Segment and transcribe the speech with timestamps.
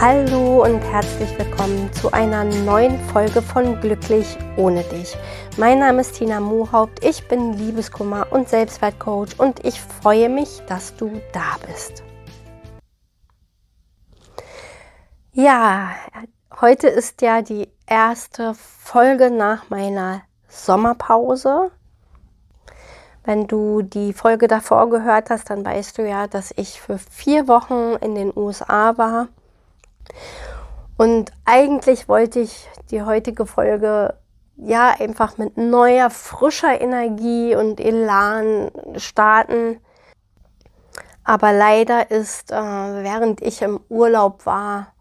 [0.00, 5.16] Hallo und herzlich willkommen zu einer neuen Folge von Glücklich ohne dich.
[5.56, 10.94] Mein Name ist Tina Mohaupt, ich bin Liebeskummer und Selbstwertcoach und ich freue mich, dass
[10.96, 12.02] du da bist.
[15.32, 15.90] Ja,
[16.60, 21.70] heute ist ja die erste Folge nach meiner Sommerpause.
[23.24, 27.48] Wenn du die Folge davor gehört hast, dann weißt du ja, dass ich für vier
[27.48, 29.28] Wochen in den USA war
[30.96, 34.14] und eigentlich wollte ich die heutige Folge
[34.56, 39.80] ja einfach mit neuer, frischer Energie und Elan starten.
[41.24, 44.92] Aber leider ist, äh, während ich im Urlaub war,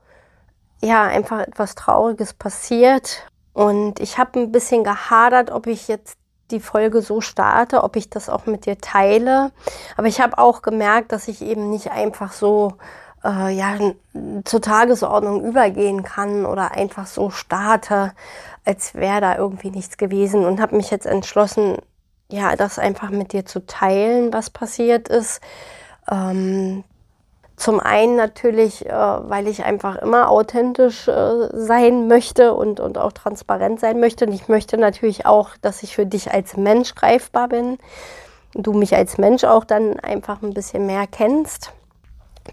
[0.81, 3.27] ja einfach etwas Trauriges passiert.
[3.53, 6.17] Und ich habe ein bisschen gehadert, ob ich jetzt
[6.51, 9.51] die Folge so starte, ob ich das auch mit dir teile.
[9.95, 12.73] Aber ich habe auch gemerkt, dass ich eben nicht einfach so
[13.23, 13.77] äh, ja,
[14.43, 18.13] zur Tagesordnung übergehen kann oder einfach so starte,
[18.65, 21.77] als wäre da irgendwie nichts gewesen und habe mich jetzt entschlossen,
[22.29, 25.41] ja, das einfach mit dir zu teilen, was passiert ist.
[26.09, 26.83] Ähm,
[27.55, 33.11] zum einen natürlich, äh, weil ich einfach immer authentisch äh, sein möchte und, und auch
[33.11, 34.25] transparent sein möchte.
[34.25, 37.77] Und ich möchte natürlich auch, dass ich für dich als Mensch greifbar bin.
[38.55, 41.71] Du mich als Mensch auch dann einfach ein bisschen mehr kennst.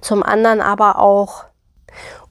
[0.00, 1.44] Zum anderen aber auch,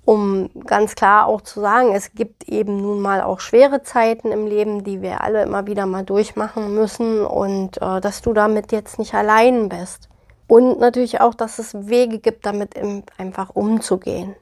[0.06, 4.48] um ganz klar auch zu sagen, es gibt eben nun mal auch schwere Zeiten im
[4.48, 8.98] Leben, die wir alle immer wieder mal durchmachen müssen und äh, dass du damit jetzt
[8.98, 10.10] nicht allein bist.
[10.48, 12.76] Und natürlich auch, dass es Wege gibt, damit
[13.18, 14.36] einfach umzugehen.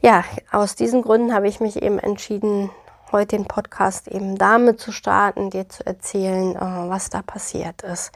[0.00, 2.70] Ja, aus diesen Gründen habe ich mich eben entschieden,
[3.12, 8.12] heute den Podcast eben damit zu starten, dir zu erzählen, äh, was da passiert ist.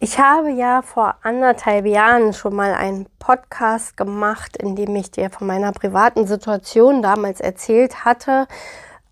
[0.00, 5.28] Ich habe ja vor anderthalb Jahren schon mal einen Podcast gemacht, in dem ich dir
[5.28, 8.46] von meiner privaten Situation damals erzählt hatte.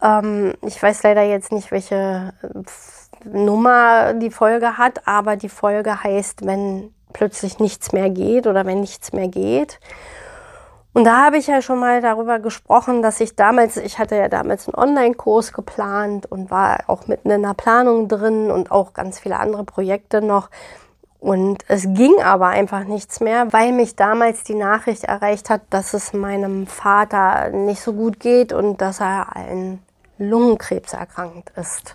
[0.00, 6.04] Ähm, ich weiß leider jetzt nicht, welche äh, Nummer die Folge hat, aber die Folge
[6.04, 9.80] heißt, wenn plötzlich nichts mehr geht oder wenn nichts mehr geht.
[10.96, 14.30] Und da habe ich ja schon mal darüber gesprochen, dass ich damals, ich hatte ja
[14.30, 19.18] damals einen Online-Kurs geplant und war auch mitten in der Planung drin und auch ganz
[19.18, 20.48] viele andere Projekte noch.
[21.20, 25.92] Und es ging aber einfach nichts mehr, weil mich damals die Nachricht erreicht hat, dass
[25.92, 29.80] es meinem Vater nicht so gut geht und dass er an
[30.16, 31.94] Lungenkrebs erkrankt ist.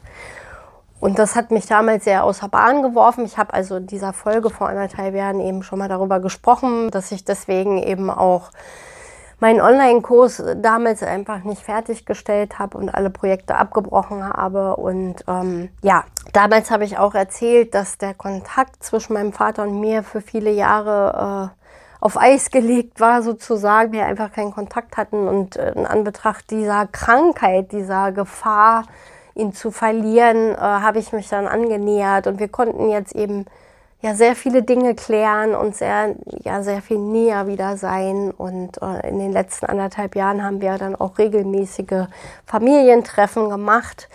[0.99, 3.25] Und das hat mich damals sehr außer Bahn geworfen.
[3.25, 7.11] Ich habe also in dieser Folge vor anderthalb Jahren eben schon mal darüber gesprochen, dass
[7.11, 8.51] ich deswegen eben auch
[9.41, 14.75] meinen Online-Kurs damals einfach nicht fertiggestellt habe und alle Projekte abgebrochen habe.
[14.75, 19.79] Und ähm, ja, damals habe ich auch erzählt, dass der Kontakt zwischen meinem Vater und
[19.81, 21.61] mir für viele Jahre äh,
[21.99, 25.27] auf Eis gelegt war, sozusagen, wir einfach keinen Kontakt hatten.
[25.27, 28.83] Und äh, in Anbetracht dieser Krankheit, dieser Gefahr,
[29.33, 33.45] ihn zu verlieren, äh, habe ich mich dann angenähert und wir konnten jetzt eben
[34.01, 39.07] ja sehr viele Dinge klären und sehr ja sehr viel näher wieder sein und äh,
[39.07, 42.07] in den letzten anderthalb Jahren haben wir dann auch regelmäßige
[42.45, 44.09] Familientreffen gemacht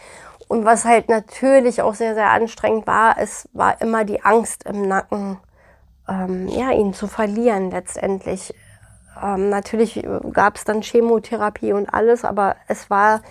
[0.49, 4.89] und was halt natürlich auch sehr sehr anstrengend war, es war immer die Angst im
[4.89, 5.39] Nacken,
[6.09, 8.55] ähm, ja ihn zu verlieren letztendlich.
[9.23, 13.23] Ähm, natürlich gab es dann Chemotherapie und alles, aber es war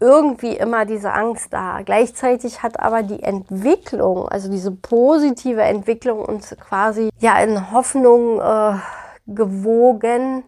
[0.00, 1.82] irgendwie immer diese Angst da.
[1.84, 8.78] Gleichzeitig hat aber die Entwicklung, also diese positive Entwicklung uns quasi ja in Hoffnung äh,
[9.26, 10.44] gewogen.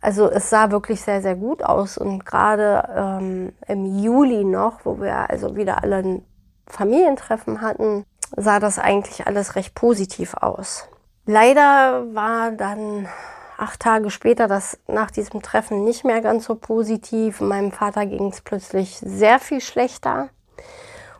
[0.00, 5.00] Also es sah wirklich sehr, sehr gut aus und gerade ähm, im Juli noch, wo
[5.00, 6.24] wir also wieder alle ein
[6.68, 8.04] Familientreffen hatten,
[8.36, 10.88] sah das eigentlich alles recht positiv aus.
[11.26, 13.08] Leider war dann
[13.56, 17.40] acht Tage später das nach diesem Treffen nicht mehr ganz so positiv.
[17.40, 20.28] Meinem Vater ging es plötzlich sehr viel schlechter.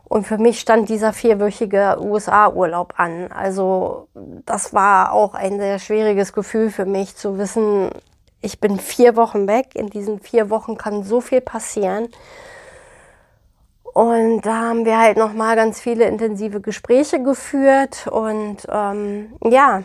[0.04, 3.32] Und für mich stand dieser vierwöchige USA-Urlaub an.
[3.32, 7.90] Also das war auch ein sehr schwieriges Gefühl für mich zu wissen,
[8.40, 9.74] ich bin vier Wochen weg.
[9.74, 12.08] In diesen vier Wochen kann so viel passieren.
[13.82, 19.84] Und da haben wir halt nochmal ganz viele intensive Gespräche geführt und ähm, ja,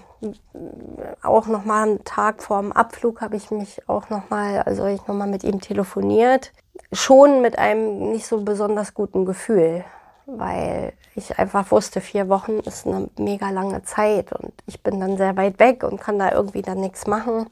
[1.22, 5.28] auch nochmal einen Tag vor dem Abflug habe ich mich auch nochmal, also ich nochmal
[5.28, 6.52] mit ihm telefoniert.
[6.92, 9.84] Schon mit einem nicht so besonders guten Gefühl.
[10.26, 15.18] weil ich einfach wusste, vier Wochen ist eine mega lange Zeit und ich bin dann
[15.18, 17.48] sehr weit weg und kann da irgendwie dann nichts machen.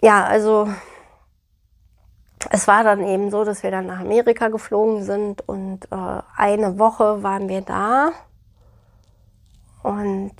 [0.00, 0.68] Ja, also
[2.50, 6.78] es war dann eben so, dass wir dann nach Amerika geflogen sind und äh, eine
[6.78, 8.12] Woche waren wir da
[9.82, 10.34] und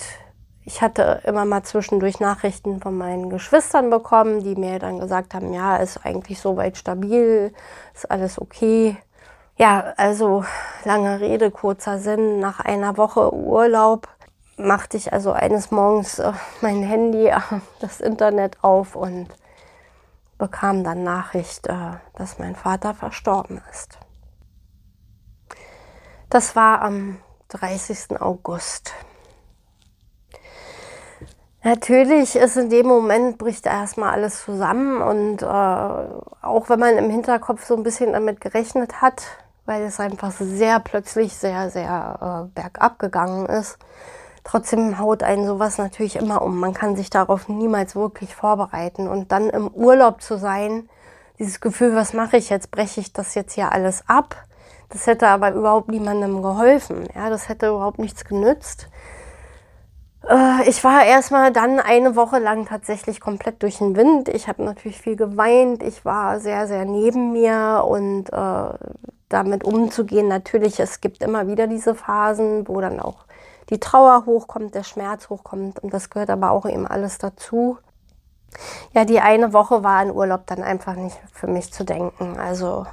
[0.69, 5.55] ich hatte immer mal zwischendurch Nachrichten von meinen Geschwistern bekommen, die mir dann gesagt haben,
[5.55, 7.55] ja, ist eigentlich soweit stabil,
[7.95, 8.99] ist alles okay.
[9.57, 10.45] Ja, also
[10.85, 12.39] lange Rede, kurzer Sinn.
[12.39, 14.09] Nach einer Woche Urlaub
[14.59, 17.41] machte ich also eines Morgens äh, mein Handy, äh,
[17.81, 19.29] das Internet auf und
[20.37, 23.99] bekam dann Nachricht, äh, dass mein Vater verstorben ist.
[26.29, 27.17] Das war am
[27.49, 28.21] 30.
[28.21, 28.93] August.
[31.65, 37.11] Natürlich ist in dem Moment bricht erstmal alles zusammen und äh, auch wenn man im
[37.11, 39.23] Hinterkopf so ein bisschen damit gerechnet hat,
[39.67, 43.77] weil es einfach sehr plötzlich sehr, sehr äh, bergab gegangen ist.
[44.45, 46.59] Trotzdem haut einen sowas natürlich immer um.
[46.59, 49.07] Man kann sich darauf niemals wirklich vorbereiten.
[49.07, 50.89] Und dann im Urlaub zu sein,
[51.39, 52.71] dieses Gefühl, was mache ich jetzt?
[52.71, 54.37] Breche ich das jetzt hier alles ab?
[54.89, 57.09] Das hätte aber überhaupt niemandem geholfen.
[57.15, 58.89] Ja, das hätte überhaupt nichts genützt.
[60.29, 64.29] Äh, ich war erstmal dann eine Woche lang tatsächlich komplett durch den Wind.
[64.29, 65.83] Ich habe natürlich viel geweint.
[65.83, 68.79] Ich war sehr, sehr neben mir und äh,
[69.29, 70.29] damit umzugehen.
[70.29, 73.25] Natürlich, es gibt immer wieder diese Phasen, wo dann auch
[73.71, 77.79] die Trauer hochkommt, der Schmerz hochkommt und das gehört aber auch eben alles dazu.
[78.95, 82.39] Ja, die eine Woche war in Urlaub dann einfach nicht für mich zu denken.
[82.39, 82.87] Also,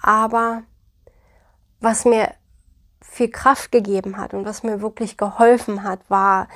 [0.00, 0.62] aber
[1.80, 2.28] was mir
[3.00, 6.48] viel Kraft gegeben hat und was mir wirklich geholfen hat, war,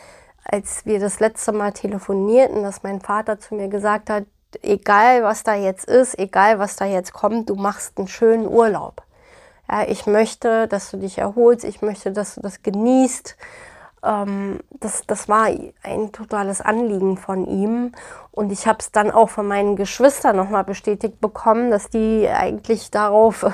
[0.45, 4.25] als wir das letzte Mal telefonierten, dass mein Vater zu mir gesagt hat,
[4.63, 9.03] egal was da jetzt ist, egal was da jetzt kommt, du machst einen schönen Urlaub.
[9.69, 13.37] Ja, ich möchte, dass du dich erholst, ich möchte, dass du das genießt.
[14.05, 15.49] Ähm, das, das war
[15.83, 17.93] ein totales Anliegen von ihm.
[18.31, 22.91] Und ich habe es dann auch von meinen Geschwistern nochmal bestätigt bekommen, dass die eigentlich
[22.91, 23.47] darauf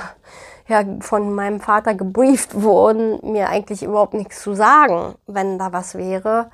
[0.70, 5.94] ja, von meinem Vater gebrieft wurden, mir eigentlich überhaupt nichts zu sagen, wenn da was
[5.94, 6.50] wäre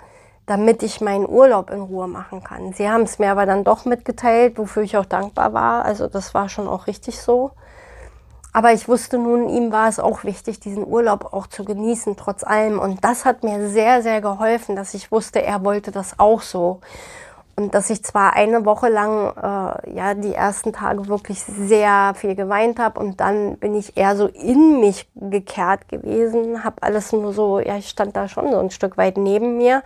[0.46, 2.72] damit ich meinen Urlaub in Ruhe machen kann.
[2.72, 5.84] Sie haben es mir aber dann doch mitgeteilt, wofür ich auch dankbar war.
[5.84, 7.50] Also das war schon auch richtig so.
[8.52, 12.42] Aber ich wusste nun, ihm war es auch wichtig, diesen Urlaub auch zu genießen, trotz
[12.42, 12.78] allem.
[12.78, 16.80] Und das hat mir sehr, sehr geholfen, dass ich wusste, er wollte das auch so.
[17.56, 22.34] Und dass ich zwar eine Woche lang, äh, ja, die ersten Tage wirklich sehr viel
[22.34, 27.32] geweint habe und dann bin ich eher so in mich gekehrt gewesen, habe alles nur
[27.32, 29.82] so, ja, ich stand da schon so ein Stück weit neben mir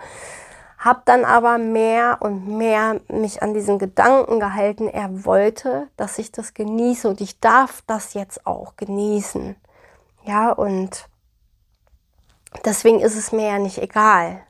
[0.81, 6.33] habe dann aber mehr und mehr mich an diesen Gedanken gehalten, er wollte, dass ich
[6.33, 9.57] das genieße und ich darf das jetzt auch genießen.
[10.25, 11.07] Ja, und
[12.65, 14.41] deswegen ist es mir ja nicht egal.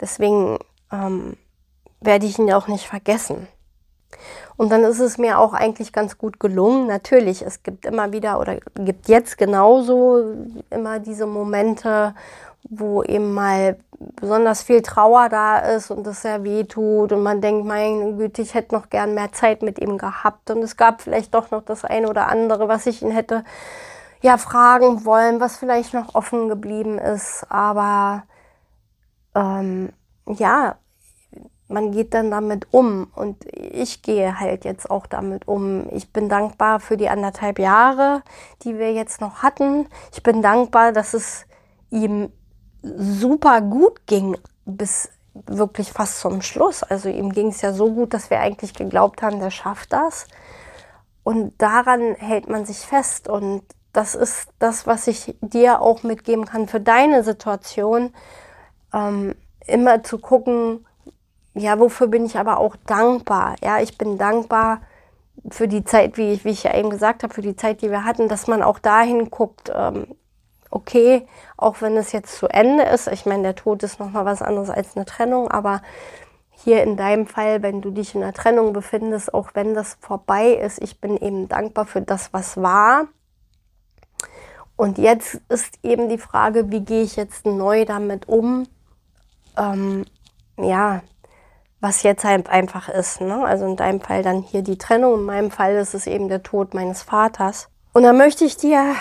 [0.00, 0.58] Deswegen
[0.90, 1.36] ähm,
[2.04, 3.48] werde ich ihn auch nicht vergessen.
[4.56, 6.86] Und dann ist es mir auch eigentlich ganz gut gelungen.
[6.86, 10.36] Natürlich, es gibt immer wieder oder gibt jetzt genauso
[10.70, 12.14] immer diese Momente,
[12.68, 13.78] wo eben mal
[14.20, 18.42] besonders viel Trauer da ist und es sehr weh tut und man denkt, mein Güte,
[18.42, 21.62] ich hätte noch gern mehr Zeit mit ihm gehabt und es gab vielleicht doch noch
[21.62, 23.44] das eine oder andere, was ich ihn hätte
[24.20, 28.24] ja fragen wollen, was vielleicht noch offen geblieben ist, aber
[29.34, 29.90] ähm,
[30.26, 30.76] ja,
[31.72, 35.86] man geht dann damit um und ich gehe halt jetzt auch damit um.
[35.92, 38.22] Ich bin dankbar für die anderthalb Jahre,
[38.62, 39.88] die wir jetzt noch hatten.
[40.12, 41.46] Ich bin dankbar, dass es
[41.90, 42.30] ihm
[42.82, 46.82] super gut ging bis wirklich fast zum Schluss.
[46.82, 50.26] Also ihm ging es ja so gut, dass wir eigentlich geglaubt haben, der schafft das.
[51.24, 53.28] Und daran hält man sich fest.
[53.28, 53.62] Und
[53.92, 58.12] das ist das, was ich dir auch mitgeben kann für deine Situation.
[58.92, 59.34] Ähm,
[59.66, 60.86] immer zu gucken,
[61.54, 63.56] ja, wofür bin ich aber auch dankbar?
[63.62, 64.80] Ja, ich bin dankbar
[65.50, 67.90] für die Zeit, wie ich, wie ich ja eben gesagt habe, für die Zeit, die
[67.90, 70.06] wir hatten, dass man auch dahin guckt, ähm,
[70.70, 73.08] okay, auch wenn es jetzt zu Ende ist.
[73.08, 75.82] Ich meine, der Tod ist nochmal was anderes als eine Trennung, aber
[76.50, 80.52] hier in deinem Fall, wenn du dich in einer Trennung befindest, auch wenn das vorbei
[80.52, 83.08] ist, ich bin eben dankbar für das, was war.
[84.76, 88.66] Und jetzt ist eben die Frage, wie gehe ich jetzt neu damit um?
[89.58, 90.04] Ähm,
[90.58, 91.02] ja,
[91.82, 93.20] was jetzt halt einfach ist.
[93.20, 93.44] Ne?
[93.44, 96.44] Also in deinem Fall dann hier die Trennung, in meinem Fall ist es eben der
[96.44, 97.68] Tod meines Vaters.
[97.92, 98.94] Und da möchte ich dir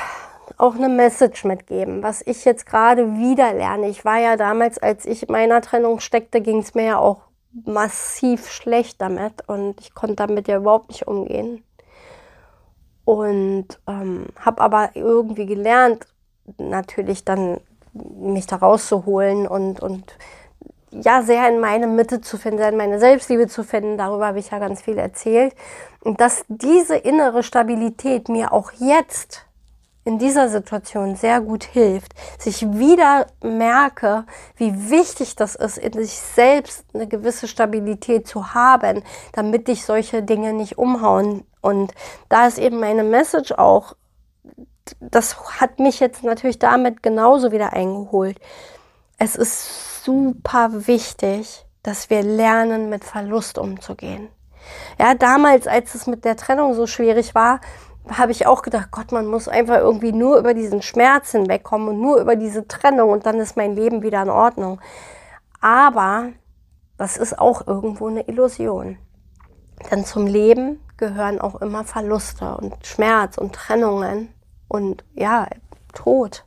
[0.57, 3.87] auch eine Message mitgeben, was ich jetzt gerade wieder lerne.
[3.87, 7.21] Ich war ja damals, als ich in meiner Trennung steckte, ging es mir ja auch
[7.65, 11.63] massiv schlecht damit und ich konnte damit ja überhaupt nicht umgehen.
[13.05, 16.07] und ähm, habe aber irgendwie gelernt,
[16.57, 17.59] natürlich dann
[17.93, 20.17] mich da rauszuholen und, und
[20.91, 23.97] ja, sehr in meine Mitte zu finden, in meine Selbstliebe zu finden.
[23.97, 25.53] Darüber habe ich ja ganz viel erzählt.
[26.01, 29.45] Und dass diese innere Stabilität mir auch jetzt
[30.03, 36.17] in dieser Situation sehr gut hilft, sich wieder merke, wie wichtig das ist, in sich
[36.17, 41.45] selbst eine gewisse Stabilität zu haben, damit dich solche Dinge nicht umhauen.
[41.61, 41.93] Und
[42.29, 43.95] da ist eben meine Message auch,
[44.99, 48.39] das hat mich jetzt natürlich damit genauso wieder eingeholt.
[49.19, 54.29] Es ist super wichtig, dass wir lernen, mit Verlust umzugehen.
[54.99, 57.59] Ja, damals, als es mit der Trennung so schwierig war,
[58.09, 62.01] habe ich auch gedacht, Gott, man muss einfach irgendwie nur über diesen Schmerz hinwegkommen und
[62.01, 64.81] nur über diese Trennung und dann ist mein Leben wieder in Ordnung.
[65.59, 66.29] Aber
[66.97, 68.97] das ist auch irgendwo eine Illusion.
[69.89, 74.33] Denn zum Leben gehören auch immer Verluste und Schmerz und Trennungen
[74.67, 75.47] und ja,
[75.93, 76.45] Tod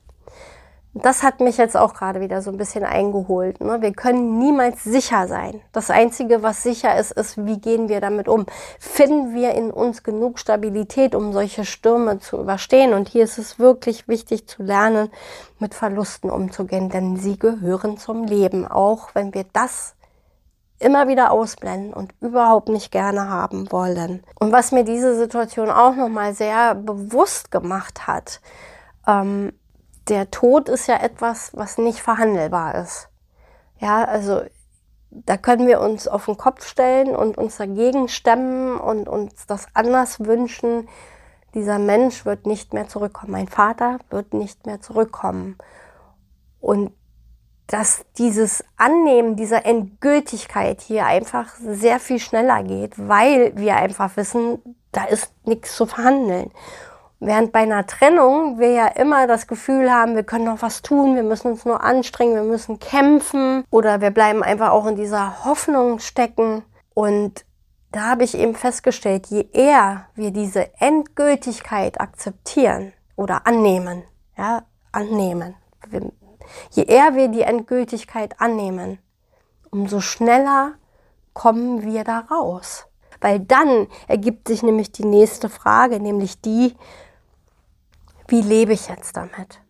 [0.95, 3.61] das hat mich jetzt auch gerade wieder so ein bisschen eingeholt.
[3.61, 3.83] Ne?
[3.83, 5.61] Wir können niemals sicher sein.
[5.73, 8.47] Das Einzige, was sicher ist, ist, wie gehen wir damit um?
[8.79, 12.95] Finden wir in uns genug Stabilität, um solche Stürme zu überstehen?
[12.95, 15.11] Und hier ist es wirklich wichtig zu lernen,
[15.59, 19.97] mit Verlusten umzugehen, denn sie gehören zum Leben, auch wenn wir das
[20.79, 24.23] immer wieder ausblenden und überhaupt nicht gerne haben wollen.
[24.39, 28.41] Und was mir diese Situation auch nochmal sehr bewusst gemacht hat,
[29.09, 29.53] ähm,
[30.09, 33.09] der Tod ist ja etwas, was nicht verhandelbar ist.
[33.79, 34.43] Ja, also
[35.11, 39.69] da können wir uns auf den Kopf stellen und uns dagegen stemmen und uns das
[39.75, 40.89] anders wünschen.
[41.55, 43.33] Dieser Mensch wird nicht mehr zurückkommen.
[43.33, 45.57] Mein Vater wird nicht mehr zurückkommen.
[46.61, 46.93] Und
[47.67, 54.59] dass dieses Annehmen dieser Endgültigkeit hier einfach sehr viel schneller geht, weil wir einfach wissen,
[54.93, 56.51] da ist nichts zu verhandeln.
[57.27, 61.17] Während bei einer Trennung wir ja immer das Gefühl haben, wir können noch was tun,
[61.17, 65.43] wir müssen uns nur anstrengen, wir müssen kämpfen oder wir bleiben einfach auch in dieser
[65.43, 66.65] Hoffnung stecken.
[66.93, 67.47] Und
[67.93, 74.03] da habe ich eben festgestellt, je eher wir diese Endgültigkeit akzeptieren oder annehmen,
[74.37, 75.55] ja, annehmen,
[76.73, 78.99] je eher wir die Endgültigkeit annehmen,
[79.71, 80.73] umso schneller
[81.33, 82.85] kommen wir da raus.
[83.23, 86.75] Weil dann ergibt sich nämlich die nächste Frage, nämlich die,
[88.29, 89.61] wie lebe ich jetzt damit?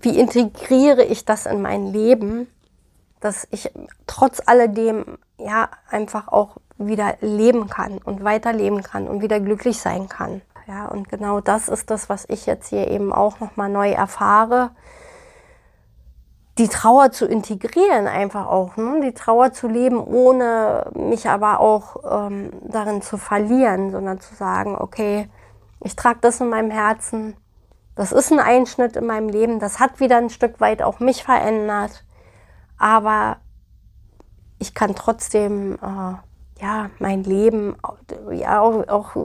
[0.00, 2.48] Wie integriere ich das in mein Leben,
[3.20, 3.72] dass ich
[4.06, 10.08] trotz alledem ja einfach auch wieder leben kann und weiterleben kann und wieder glücklich sein
[10.08, 10.42] kann.
[10.66, 14.70] Ja, und genau das ist das, was ich jetzt hier eben auch nochmal neu erfahre.
[16.58, 19.00] Die Trauer zu integrieren, einfach auch, ne?
[19.02, 21.96] die Trauer zu leben, ohne mich aber auch
[22.28, 25.28] ähm, darin zu verlieren, sondern zu sagen, okay,
[25.80, 27.36] ich trage das in meinem Herzen,
[27.96, 29.58] das ist ein Einschnitt in meinem Leben.
[29.58, 32.04] Das hat wieder ein Stück weit auch mich verändert.
[32.78, 33.38] Aber
[34.58, 37.76] ich kann trotzdem äh, ja mein Leben
[38.30, 39.16] ja auch, auch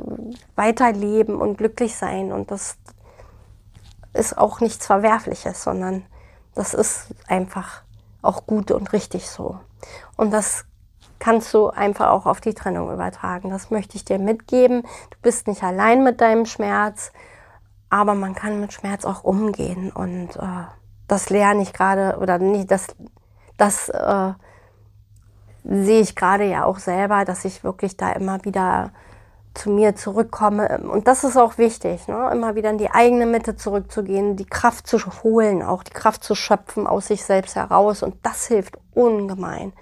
[0.56, 2.32] weiterleben und glücklich sein.
[2.32, 2.78] Und das
[4.14, 6.06] ist auch nichts Verwerfliches, sondern
[6.56, 7.84] das ist einfach
[8.22, 9.60] auch gut und richtig so.
[10.16, 10.66] Und das
[11.20, 13.50] kannst du einfach auch auf die Trennung übertragen.
[13.50, 14.82] Das möchte ich dir mitgeben.
[14.82, 17.12] Du bist nicht allein mit deinem Schmerz.
[17.92, 20.64] Aber man kann mit Schmerz auch umgehen und äh,
[21.10, 22.88] das lerne ich gerade oder nicht, das,
[23.58, 24.32] das äh,
[25.66, 28.92] sehe ich gerade ja auch selber, dass ich wirklich da immer wieder
[29.54, 30.80] zu mir zurückkomme.
[30.90, 32.30] Und das ist auch wichtig, ne?
[32.32, 36.34] immer wieder in die eigene Mitte zurückzugehen, die Kraft zu holen, auch die Kraft zu
[36.34, 38.04] schöpfen aus sich selbst heraus.
[38.04, 39.74] Und das hilft ungemein.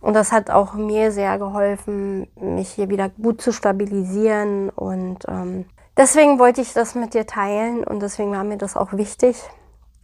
[0.00, 5.66] Und das hat auch mir sehr geholfen, mich hier wieder gut zu stabilisieren und ähm,
[5.96, 9.42] deswegen wollte ich das mit dir teilen und deswegen war mir das auch wichtig.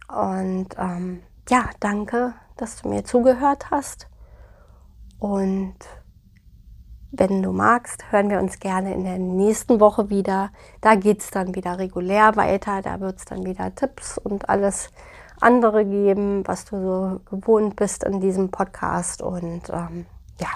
[0.07, 4.07] Und ähm, ja, danke, dass du mir zugehört hast.
[5.19, 5.75] Und
[7.11, 10.51] wenn du magst, hören wir uns gerne in der nächsten Woche wieder.
[10.81, 12.81] Da geht es dann wieder regulär weiter.
[12.81, 14.91] Da wird es dann wieder Tipps und alles
[15.41, 19.21] andere geben, was du so gewohnt bist in diesem Podcast.
[19.21, 20.05] Und ähm,
[20.39, 20.49] ja,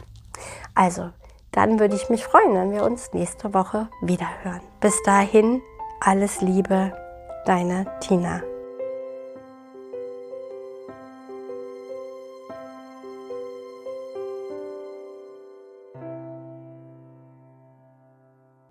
[0.75, 1.09] also
[1.53, 4.61] dann würde ich mich freuen, wenn wir uns nächste Woche wieder hören.
[4.81, 5.61] Bis dahin,
[6.01, 6.93] alles Liebe,
[7.45, 8.41] deine Tina.